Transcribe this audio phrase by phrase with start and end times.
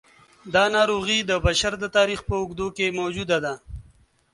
[0.53, 3.53] دا ناروغي د بشر د تاریخ په اوږدو کې موجوده ده.